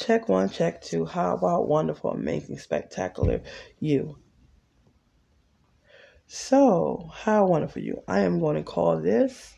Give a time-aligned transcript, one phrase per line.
[0.00, 1.04] Check one, check two.
[1.04, 3.42] How about wonderful, amazing, spectacular
[3.80, 4.16] you?
[6.26, 8.02] So, how wonderful you.
[8.08, 9.54] I am going to call this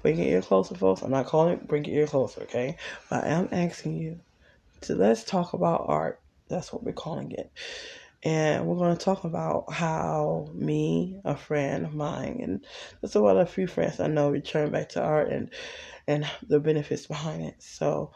[0.00, 1.02] Bring your ear closer, folks.
[1.02, 2.76] I'm not calling it bring your ear closer, okay?
[3.10, 4.20] But I am asking you
[4.82, 6.20] to let's talk about art.
[6.48, 7.50] That's what we're calling it.
[8.22, 12.64] And we're going to talk about how me, a friend of mine, and
[13.00, 15.50] there's a lot of few friends I know return back to art and
[16.06, 17.56] and the benefits behind it.
[17.60, 18.12] So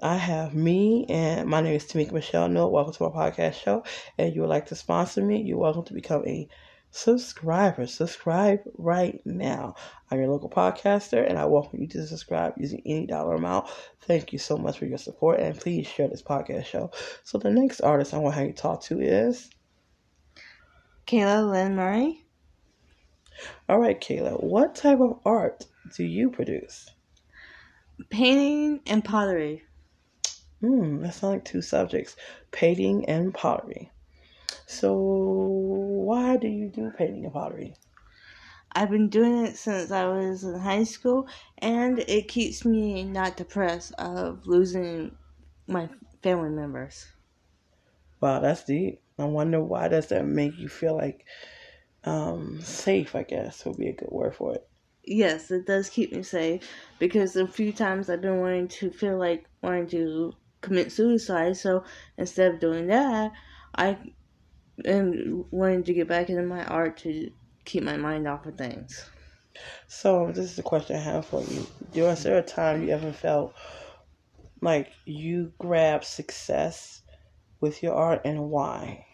[0.00, 3.82] I have me, and my name is Tamika Michelle No, Welcome to my podcast show.
[4.16, 6.48] And you would like to sponsor me, you're welcome to become a
[6.92, 7.84] subscriber.
[7.84, 9.74] Subscribe right now.
[10.08, 13.70] I'm your local podcaster, and I welcome you to subscribe using any dollar amount.
[14.02, 16.92] Thank you so much for your support, and please share this podcast show.
[17.24, 19.50] So, the next artist I want to have you talk to is
[21.08, 22.24] Kayla Lynn Murray.
[23.68, 26.88] All right, Kayla, what type of art do you produce?
[28.10, 29.64] Painting and pottery.
[30.60, 32.14] Hmm, that sounds like two subjects
[32.52, 33.90] painting and pottery.
[34.66, 37.76] So, why do you do painting and pottery?
[38.72, 43.36] I've been doing it since I was in high school, and it keeps me not
[43.36, 45.16] depressed of losing
[45.66, 45.90] my
[46.22, 47.06] family members.
[48.20, 49.02] Wow, that's deep.
[49.18, 51.26] I wonder why does that make you feel like
[52.04, 53.14] um, safe?
[53.16, 54.68] I guess would be a good word for it.
[55.04, 56.68] Yes, it does keep me safe
[57.00, 61.56] because a few times I've been wanting to feel like wanting to commit suicide.
[61.56, 61.84] So
[62.16, 63.32] instead of doing that,
[63.76, 63.98] I
[64.86, 67.30] am wanting to get back into my art to
[67.64, 69.10] keep my mind off of things.
[69.88, 71.66] So this is a question I have for you.
[72.04, 73.54] Was there a time you ever felt
[74.60, 77.02] like you grabbed success
[77.60, 79.06] with your art and why?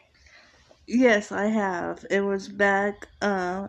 [0.87, 2.05] Yes, I have.
[2.11, 3.69] It was back uh,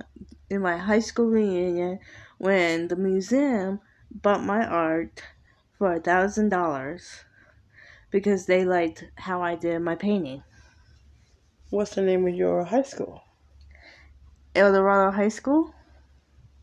[0.50, 2.00] in my high school reunion
[2.38, 3.80] when the museum
[4.12, 5.22] bought my art
[5.78, 7.24] for a thousand dollars
[8.16, 10.42] because they liked how I did my painting.
[11.70, 13.22] What's the name of your high school?
[14.56, 15.76] Eldorado High School.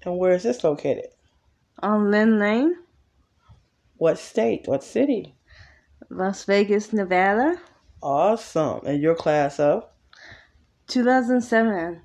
[0.02, 1.08] And where is this located?
[1.80, 2.74] On Linn Lane.
[3.98, 4.62] What state?
[4.64, 5.34] What city?
[6.08, 7.60] Las Vegas, Nevada.
[8.02, 8.80] Awesome.
[8.86, 9.84] And your class of?
[10.86, 12.00] 2007.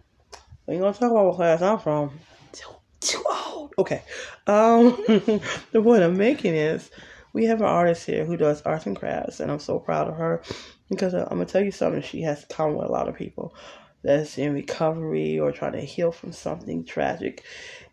[0.66, 2.19] We ain't gonna talk about what class I'm from.
[2.52, 3.74] Too, too old.
[3.78, 4.02] Okay.
[4.46, 6.91] Um, the point I'm making is
[7.34, 10.16] we have an artist here who does arts and crafts, and I'm so proud of
[10.18, 10.42] her
[10.90, 12.02] because uh, I'm gonna tell you something.
[12.02, 13.56] She has common with a lot of people
[14.04, 17.44] that's in recovery or trying to heal from something tragic.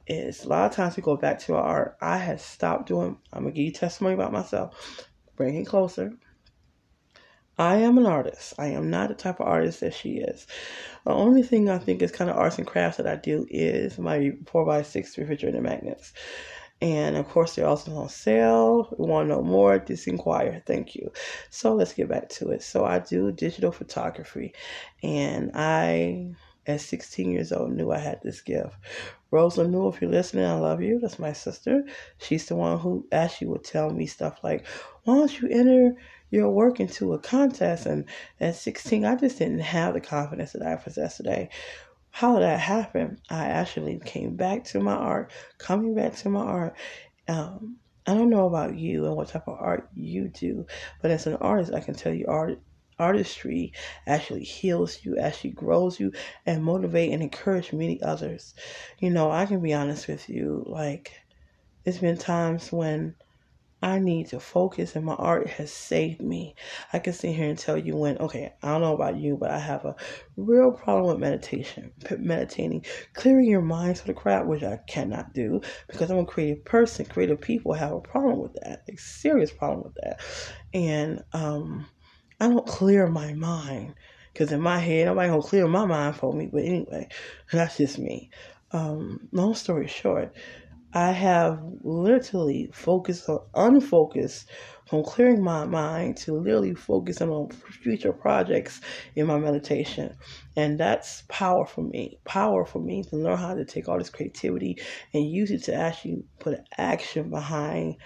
[0.07, 1.97] Is a lot of times we go back to our art.
[2.01, 3.17] I had stopped doing.
[3.33, 5.09] I'm gonna give you testimony about myself.
[5.37, 6.13] Bring it closer.
[7.57, 8.55] I am an artist.
[8.59, 10.47] I am not the type of artist that she is.
[11.05, 13.97] The only thing I think is kind of arts and crafts that I do is
[13.97, 16.13] my 4x6 refrigerator magnets.
[16.81, 18.89] And of course, they're also on sale.
[18.99, 19.79] Want to know more?
[19.79, 20.63] Just inquire.
[20.67, 21.11] Thank you.
[21.51, 22.63] So let's get back to it.
[22.63, 24.55] So I do digital photography,
[25.03, 26.35] and I,
[26.67, 28.77] at 16 years old, knew I had this gift.
[29.31, 31.01] Rosa knew if you're listening, I love you.
[31.01, 31.85] That's my sister.
[32.19, 34.67] She's the one who actually would tell me stuff like,
[35.05, 35.97] "Why don't you enter?"
[36.31, 37.87] your work into a contest.
[37.87, 38.05] And
[38.41, 41.49] at 16, I just didn't have the confidence that I possess today
[42.15, 46.77] how that happened, I actually came back to my art, coming back to my art.
[47.27, 50.65] Um, I don't know about you and what type of art you do,
[51.03, 52.61] but as an artist, I can tell you art
[53.01, 53.73] artistry
[54.07, 56.13] actually heals you, actually grows you,
[56.47, 58.55] and motivate and encourage many others.
[59.01, 61.15] You know, I can be honest with you, like
[61.85, 63.17] it's been times when
[63.85, 66.55] I need to focus, and my art has saved me.
[66.95, 69.51] I can sit here and tell you when, okay, I don't know about you, but
[69.51, 69.95] I have a
[70.39, 75.61] real problem with meditation, meditating, clearing your mind for the crap, which I cannot do
[75.87, 77.05] because I'm a creative person.
[77.05, 80.21] Creative people have a problem with that, a serious problem with that.
[80.73, 81.87] And um,
[82.41, 83.97] I don't clear my mind
[84.33, 86.49] because in my head, nobody gonna clear my mind for me.
[86.51, 87.09] But anyway,
[87.53, 88.31] that's just me.
[88.73, 90.35] Um, long story short,
[90.97, 94.49] I have literally focused on unfocused
[94.87, 98.81] from clearing my mind to literally focusing on future projects
[99.17, 100.15] in my meditation.
[100.55, 102.21] And that's power for me.
[102.25, 104.79] Power for me to learn how to take all this creativity
[105.13, 107.97] and use it to actually put action behind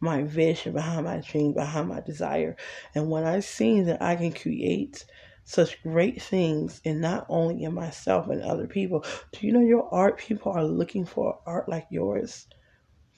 [0.00, 2.56] my vision, behind my dream, behind my desire.
[2.94, 5.06] And when I see that I can create
[5.44, 9.04] such great things and not only in myself and other people.
[9.32, 12.46] Do you know your art people are looking for art like yours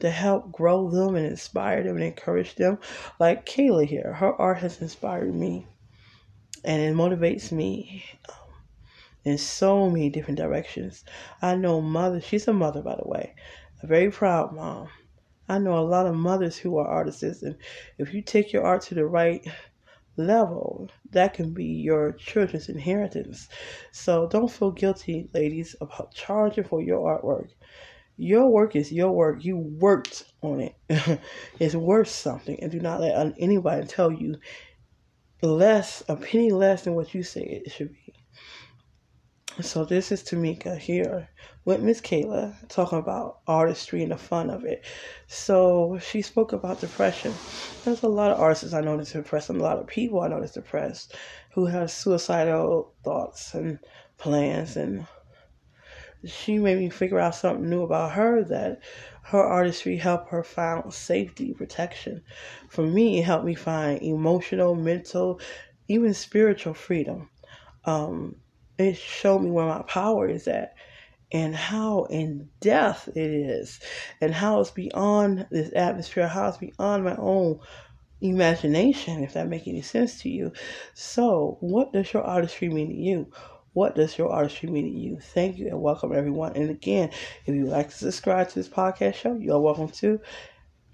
[0.00, 2.78] to help grow them and inspire them and encourage them?
[3.20, 5.66] Like Kayla here, her art has inspired me
[6.64, 8.34] and it motivates me um,
[9.24, 11.04] in so many different directions.
[11.40, 13.34] I know mother, she's a mother by the way,
[13.82, 14.88] a very proud mom.
[15.48, 17.56] I know a lot of mothers who are artists, and
[17.98, 19.46] if you take your art to the right
[20.16, 23.48] level, that can be your children's inheritance.
[23.92, 27.50] So don't feel guilty, ladies, about charging for your artwork.
[28.16, 29.44] Your work is your work.
[29.44, 31.20] You worked on it.
[31.60, 32.58] it's worth something.
[32.62, 34.36] And do not let anybody tell you
[35.42, 38.05] less, a penny less than what you say it should be.
[39.62, 41.30] So this is Tamika here
[41.64, 44.84] with Miss Kayla talking about artistry and the fun of it.
[45.28, 47.40] So she spoke about depression.
[47.82, 50.28] There's a lot of artists I know that's depressed, and a lot of people I
[50.28, 51.16] know that's depressed
[51.54, 53.78] who have suicidal thoughts and
[54.18, 54.76] plans.
[54.76, 55.06] And
[56.22, 58.80] she made me figure out something new about her that
[59.22, 62.22] her artistry helped her find safety, protection.
[62.68, 65.40] For me, it helped me find emotional, mental,
[65.88, 67.30] even spiritual freedom.
[67.86, 68.36] Um,
[68.78, 70.74] it showed me where my power is at
[71.32, 73.80] and how in depth it is
[74.20, 77.58] and how it's beyond this atmosphere how it's beyond my own
[78.20, 80.52] imagination if that makes any sense to you.
[80.94, 83.30] So what does your artistry mean to you?
[83.72, 85.18] What does your artistry mean to you?
[85.20, 86.56] Thank you and welcome everyone.
[86.56, 87.10] And again
[87.44, 90.20] if you like to subscribe to this podcast show you're welcome to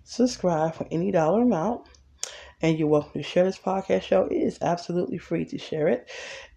[0.04, 1.86] subscribe for any dollar amount
[2.62, 4.26] and you're welcome to share this podcast show.
[4.26, 6.08] It is absolutely free to share it.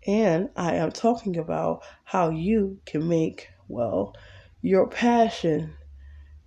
[0.08, 4.16] And I am talking about how you can make, well,
[4.62, 5.76] your passion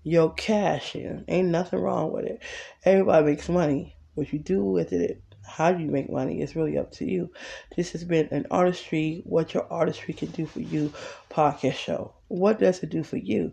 [0.08, 1.24] your cash in.
[1.28, 2.42] Ain't nothing wrong with it.
[2.84, 3.94] Everybody makes money.
[4.14, 7.30] What you do with it, how you make money is really up to you.
[7.76, 10.92] This has been an artistry, what your artistry can do for you
[11.30, 12.14] podcast show.
[12.28, 13.52] What does it do for you?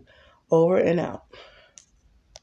[0.50, 1.24] Over and out.